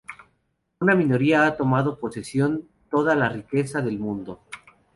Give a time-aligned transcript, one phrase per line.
[0.79, 4.41] Una minoría ha tomado posesión toda la riqueza del mundo".